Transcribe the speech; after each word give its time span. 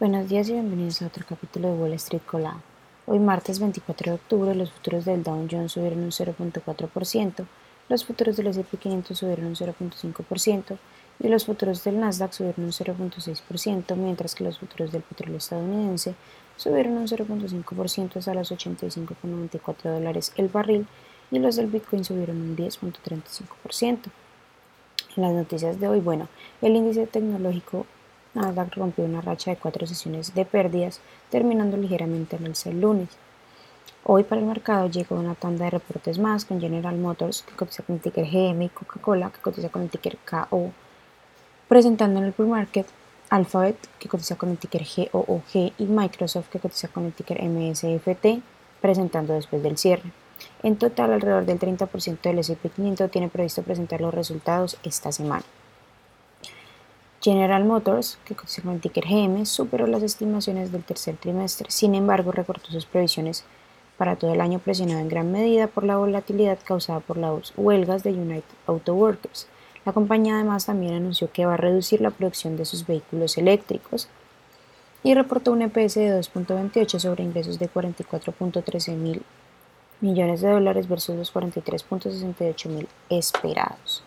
Buenos 0.00 0.30
días 0.30 0.48
y 0.48 0.52
bienvenidos 0.52 1.02
a 1.02 1.08
otro 1.08 1.26
capítulo 1.28 1.68
de 1.68 1.74
Wall 1.74 1.92
Street 1.92 2.22
Colado. 2.24 2.62
Hoy 3.04 3.18
martes 3.18 3.60
24 3.60 4.12
de 4.12 4.14
octubre 4.14 4.54
los 4.54 4.72
futuros 4.72 5.04
del 5.04 5.22
Dow 5.22 5.46
Jones 5.50 5.72
subieron 5.72 5.98
un 5.98 6.10
0.4%, 6.10 7.46
los 7.90 8.06
futuros 8.06 8.38
del 8.38 8.46
S&P 8.46 8.78
500 8.78 9.18
subieron 9.18 9.44
un 9.44 9.54
0.5% 9.54 10.78
y 11.18 11.28
los 11.28 11.44
futuros 11.44 11.84
del 11.84 12.00
Nasdaq 12.00 12.32
subieron 12.32 12.64
un 12.64 12.72
0.6%, 12.72 13.94
mientras 13.96 14.34
que 14.34 14.42
los 14.42 14.58
futuros 14.58 14.90
del 14.90 15.02
petróleo 15.02 15.36
estadounidense 15.36 16.14
subieron 16.56 16.96
un 16.96 17.06
0.5% 17.06 18.16
hasta 18.16 18.32
los 18.32 18.52
85.94 18.52 19.82
dólares 19.82 20.32
el 20.36 20.48
barril 20.48 20.86
y 21.30 21.40
los 21.40 21.56
del 21.56 21.66
Bitcoin 21.66 22.06
subieron 22.06 22.40
un 22.40 22.56
10.35%. 22.56 23.98
En 25.16 25.22
las 25.22 25.32
noticias 25.34 25.78
de 25.78 25.88
hoy, 25.88 26.00
bueno, 26.00 26.28
el 26.62 26.74
índice 26.74 27.06
tecnológico 27.06 27.84
Nasdaq 28.34 28.76
rompió 28.76 29.04
una 29.04 29.20
racha 29.20 29.50
de 29.50 29.56
cuatro 29.56 29.86
sesiones 29.86 30.34
de 30.34 30.44
pérdidas, 30.44 31.00
terminando 31.30 31.76
ligeramente 31.76 32.36
en 32.36 32.46
el 32.46 32.80
lunes. 32.80 33.08
Hoy 34.04 34.22
para 34.24 34.40
el 34.40 34.46
mercado 34.46 34.88
llegó 34.88 35.16
una 35.16 35.34
tanda 35.34 35.64
de 35.64 35.72
reportes 35.72 36.18
más 36.18 36.44
con 36.44 36.60
General 36.60 36.96
Motors, 36.96 37.42
que 37.42 37.54
cotiza 37.54 37.82
con 37.82 37.96
el 37.96 38.02
ticker 38.02 38.24
GM, 38.24 38.62
y 38.62 38.68
Coca-Cola, 38.68 39.30
que 39.30 39.40
cotiza 39.40 39.68
con 39.68 39.82
el 39.82 39.90
ticker 39.90 40.16
KO, 40.18 40.72
presentando 41.68 42.20
en 42.20 42.26
el 42.26 42.32
pre-market 42.32 42.86
Alphabet, 43.30 43.76
que 43.98 44.08
cotiza 44.08 44.36
con 44.36 44.50
el 44.50 44.58
ticker 44.58 44.84
GOOG, 44.84 45.72
y 45.76 45.84
Microsoft, 45.84 46.48
que 46.48 46.60
cotiza 46.60 46.88
con 46.88 47.06
el 47.06 47.12
ticker 47.12 47.42
MSFT, 47.42 48.42
presentando 48.80 49.34
después 49.34 49.62
del 49.62 49.76
cierre. 49.76 50.12
En 50.62 50.76
total, 50.76 51.12
alrededor 51.12 51.44
del 51.44 51.58
30% 51.58 52.20
del 52.22 52.38
S&P 52.38 52.70
500 52.70 53.10
tiene 53.10 53.28
previsto 53.28 53.62
presentar 53.62 54.00
los 54.00 54.14
resultados 54.14 54.78
esta 54.82 55.12
semana. 55.12 55.44
General 57.20 57.64
Motors, 57.64 58.18
que 58.24 58.34
cotiza 58.34 58.62
con 58.62 58.72
el 58.72 58.80
ticker 58.80 59.04
GM, 59.04 59.44
superó 59.44 59.86
las 59.86 60.02
estimaciones 60.02 60.72
del 60.72 60.82
tercer 60.82 61.16
trimestre. 61.16 61.70
Sin 61.70 61.94
embargo, 61.94 62.32
recortó 62.32 62.70
sus 62.70 62.86
previsiones 62.86 63.44
para 63.98 64.16
todo 64.16 64.32
el 64.32 64.40
año 64.40 64.58
presionado 64.58 65.00
en 65.00 65.10
gran 65.10 65.30
medida 65.30 65.66
por 65.66 65.84
la 65.84 65.98
volatilidad 65.98 66.58
causada 66.64 67.00
por 67.00 67.18
las 67.18 67.52
huelgas 67.58 68.02
de 68.02 68.12
United 68.12 68.44
Auto 68.66 68.94
Workers. 68.94 69.46
La 69.84 69.92
compañía 69.92 70.36
además 70.36 70.64
también 70.64 70.94
anunció 70.94 71.30
que 71.30 71.44
va 71.44 71.54
a 71.54 71.58
reducir 71.58 72.00
la 72.00 72.10
producción 72.10 72.56
de 72.56 72.64
sus 72.64 72.86
vehículos 72.86 73.36
eléctricos 73.36 74.08
y 75.02 75.12
reportó 75.14 75.52
un 75.52 75.60
EPS 75.60 75.96
de 75.96 76.18
2.28 76.18 76.98
sobre 76.98 77.24
ingresos 77.24 77.58
de 77.58 77.70
44.13 77.70 78.96
mil 78.96 79.22
millones 80.00 80.40
de 80.40 80.50
dólares 80.50 80.88
versus 80.88 81.16
los 81.16 81.34
43.68 81.34 82.68
mil 82.68 82.88
esperados. 83.10 84.02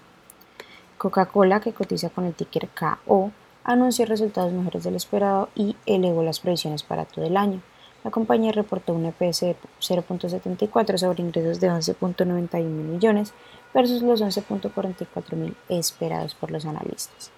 Coca-Cola, 1.04 1.60
que 1.60 1.74
cotiza 1.74 2.10
con 2.10 2.24
el 2.24 2.34
ticker 2.34 2.70
KO, 2.70 3.32
anunció 3.66 4.06
resultados 4.06 4.54
mejores 4.54 4.86
de 4.86 4.92
lo 4.92 4.96
esperado 4.96 5.50
y 5.54 5.76
elevó 5.86 6.24
las 6.24 6.40
previsiones 6.40 6.82
para 6.82 7.04
todo 7.04 7.26
el 7.26 7.36
año. 7.36 7.62
La 8.06 8.12
compañía 8.12 8.54
reportó 8.54 8.94
un 8.94 9.06
EPS 9.08 9.42
de 9.42 9.58
0.74 9.82 10.98
sobre 10.98 11.22
ingresos 11.22 11.60
de 11.60 11.70
11.91 11.70 12.64
millones 12.64 13.34
versus 13.74 14.02
los 14.02 14.22
11.44 14.22 15.36
mil 15.36 15.58
esperados 15.68 16.36
por 16.36 16.52
los 16.52 16.66
analistas. 16.66 17.32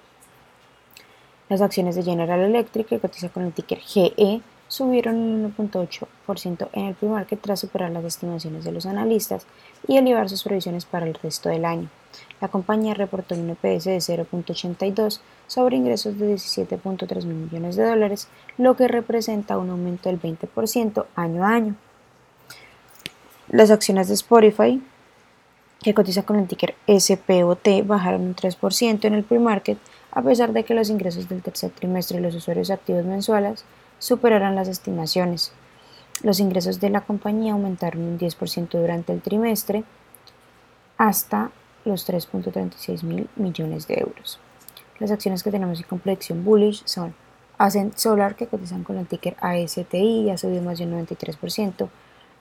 Las 1.50 1.62
acciones 1.62 1.96
de 1.96 2.04
General 2.04 2.42
Electric, 2.42 2.86
que 2.86 3.00
cotiza 3.00 3.30
con 3.30 3.46
el 3.46 3.54
ticker 3.54 3.80
GE, 3.80 4.42
subieron 4.68 5.16
un 5.16 5.56
1.8% 5.56 6.70
en 6.74 6.86
el 6.86 6.94
pre-market 6.94 7.42
tras 7.42 7.62
superar 7.62 7.90
las 7.90 8.06
estimaciones 8.06 8.64
de 8.64 8.72
los 8.72 8.86
analistas 8.86 9.48
y 9.88 9.98
elevar 9.98 10.30
sus 10.30 10.44
previsiones 10.44 10.86
para 10.86 11.08
el 11.08 11.16
resto 11.16 11.50
del 11.50 11.66
año. 11.66 11.90
La 12.42 12.50
compañía 12.50 12.94
reportó 12.94 13.36
un 13.36 13.50
EPS 13.50 13.86
de 13.86 13.98
0.82 13.98 15.20
sobre 15.48 15.78
ingresos 15.78 16.18
de 16.20 16.36
17.3 16.36 17.26
millones 17.26 17.76
de 17.76 17.86
dólares, 17.86 18.28
lo 18.58 18.76
que 18.76 18.88
representa 18.88 19.58
un 19.58 19.70
aumento 19.70 20.10
del 20.10 20.22
20% 20.22 21.06
año 21.16 21.46
a 21.46 21.50
año. 21.50 21.76
Las 23.48 23.72
acciones 23.72 24.08
de 24.10 24.16
Spotify, 24.16 24.82
que 25.82 25.94
cotiza 25.94 26.24
con 26.24 26.38
el 26.38 26.48
ticker 26.48 26.76
SPOT, 26.88 27.86
bajaron 27.86 28.22
un 28.22 28.36
3% 28.36 29.06
en 29.06 29.14
el 29.14 29.24
pre-market, 29.24 29.78
a 30.12 30.22
pesar 30.22 30.52
de 30.52 30.66
que 30.66 30.74
los 30.74 30.90
ingresos 30.90 31.30
del 31.30 31.42
tercer 31.42 31.72
trimestre 31.72 32.18
de 32.18 32.24
los 32.24 32.36
usuarios 32.36 32.72
activos 32.72 33.06
mensuales 33.06 33.64
superaron 34.00 34.56
las 34.56 34.68
estimaciones. 34.68 35.54
Los 36.24 36.40
ingresos 36.40 36.80
de 36.80 36.90
la 36.90 37.02
compañía 37.02 37.54
aumentaron 37.54 38.02
un 38.02 38.20
10% 38.20 38.70
durante 38.72 39.14
el 39.14 39.22
trimestre 39.22 39.84
hasta 40.98 41.52
los 41.86 42.08
3.36 42.08 43.04
mil 43.04 43.30
millones 43.36 43.88
de 43.88 44.00
euros. 44.00 44.40
Las 45.00 45.12
acciones 45.12 45.44
que 45.44 45.52
tenemos 45.52 45.82
con 45.84 46.00
predicción 46.00 46.44
bullish 46.44 46.84
son 46.86 47.14
Ascent 47.58 47.98
Solar, 47.98 48.36
que 48.36 48.48
cotizan 48.48 48.84
con 48.84 48.98
el 48.98 49.08
ticker 49.08 49.36
ASTI 49.40 50.24
y 50.24 50.30
ha 50.30 50.38
subido 50.38 50.62
más 50.62 50.80
de 50.80 50.86
un 50.86 51.06
93%, 51.06 51.90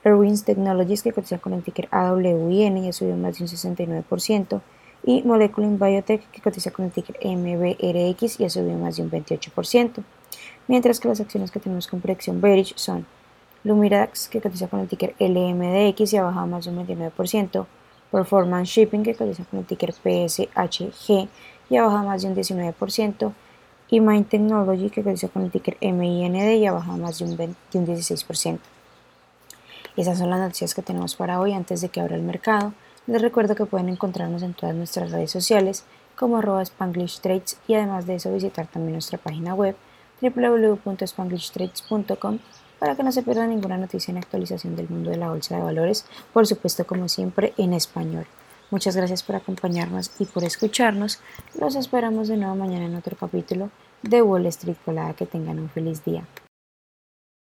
Erwins 0.04 0.44
Technologies, 0.44 1.02
que 1.02 1.12
cotizan 1.12 1.38
con 1.38 1.52
el 1.52 1.62
ticker 1.62 1.88
AWIN 1.90 2.78
y 2.78 2.88
ha 2.88 2.92
subido 2.92 3.16
más 3.16 3.38
de 3.38 3.44
un 3.44 3.48
69%, 3.48 4.60
y 5.06 5.22
Molecular 5.22 5.70
Biotech, 5.70 6.30
que 6.30 6.40
cotiza 6.40 6.70
con 6.70 6.86
el 6.86 6.90
ticker 6.90 7.16
MBRX 7.24 8.40
y 8.40 8.44
ha 8.44 8.50
subido 8.50 8.78
más 8.78 8.96
de 8.96 9.02
un 9.02 9.10
28%, 9.10 10.02
mientras 10.68 11.00
que 11.00 11.08
las 11.08 11.20
acciones 11.20 11.50
que 11.50 11.60
tenemos 11.60 11.86
con 11.86 12.00
predicción 12.00 12.40
bearish 12.40 12.74
son 12.76 13.06
Lumirax, 13.64 14.28
que 14.28 14.40
cotiza 14.40 14.68
con 14.68 14.80
el 14.80 14.88
ticker 14.88 15.14
LMDX 15.18 16.12
y 16.12 16.16
ha 16.16 16.22
bajado 16.22 16.46
más 16.46 16.64
de 16.64 16.70
un 16.70 16.86
29%, 16.86 17.66
Performance 18.14 18.70
Shipping, 18.70 19.02
que 19.02 19.14
cotiza 19.16 19.44
con 19.44 19.58
el 19.58 19.66
ticker 19.66 19.92
PSHG 19.92 21.28
y 21.68 21.76
ha 21.76 21.82
bajado 21.82 22.04
más 22.04 22.22
de 22.22 22.28
un 22.28 22.36
19%, 22.36 23.32
y 23.88 24.00
Mind 24.00 24.28
Technology, 24.28 24.88
que 24.88 25.02
cotiza 25.02 25.26
con 25.26 25.42
el 25.42 25.50
ticker 25.50 25.76
MIND 25.80 26.54
y 26.54 26.64
ha 26.64 26.70
bajado 26.70 26.96
más 26.96 27.18
de 27.18 27.24
un, 27.24 27.36
16%. 27.36 28.58
Esas 29.96 30.18
son 30.18 30.30
las 30.30 30.38
noticias 30.38 30.74
que 30.74 30.82
tenemos 30.82 31.16
para 31.16 31.40
hoy 31.40 31.54
antes 31.54 31.80
de 31.80 31.88
que 31.88 32.00
abra 32.00 32.14
el 32.14 32.22
mercado. 32.22 32.72
Les 33.08 33.20
recuerdo 33.20 33.56
que 33.56 33.66
pueden 33.66 33.88
encontrarnos 33.88 34.44
en 34.44 34.54
todas 34.54 34.76
nuestras 34.76 35.10
redes 35.10 35.32
sociales 35.32 35.82
como 36.16 36.36
arroba 36.36 36.62
Spanglish 36.62 37.18
Trades 37.18 37.58
y 37.66 37.74
además 37.74 38.06
de 38.06 38.14
eso 38.14 38.32
visitar 38.32 38.68
también 38.68 38.92
nuestra 38.92 39.18
página 39.18 39.54
web 39.54 39.74
www.spanglishtrades.com 40.22 42.38
para 42.84 42.96
que 42.96 43.02
no 43.02 43.12
se 43.12 43.22
pierda 43.22 43.46
ninguna 43.46 43.78
noticia 43.78 44.12
ni 44.12 44.20
actualización 44.20 44.76
del 44.76 44.90
mundo 44.90 45.08
de 45.08 45.16
la 45.16 45.30
bolsa 45.30 45.56
de 45.56 45.62
valores, 45.62 46.04
por 46.34 46.46
supuesto 46.46 46.86
como 46.86 47.08
siempre 47.08 47.54
en 47.56 47.72
español. 47.72 48.26
Muchas 48.70 48.94
gracias 48.94 49.22
por 49.22 49.36
acompañarnos 49.36 50.10
y 50.18 50.26
por 50.26 50.44
escucharnos. 50.44 51.18
Los 51.58 51.76
esperamos 51.76 52.28
de 52.28 52.36
nuevo 52.36 52.56
mañana 52.56 52.84
en 52.84 52.94
otro 52.94 53.16
capítulo 53.16 53.70
de 54.02 54.20
Wall 54.20 54.44
Street 54.48 54.76
Colada. 54.84 55.14
Que 55.14 55.24
tengan 55.24 55.60
un 55.60 55.70
feliz 55.70 56.04
día. 56.04 56.26